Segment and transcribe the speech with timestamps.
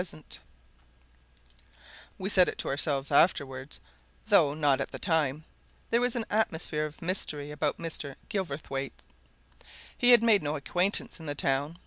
[0.01, 0.23] All the same
[2.17, 3.79] we said it to ourselves afterwards,
[4.25, 5.43] though not at the time
[5.91, 8.15] there was an atmosphere of mystery about Mr.
[8.27, 9.05] Gilverthwaite.
[9.95, 11.77] He made no acquaintance in the town.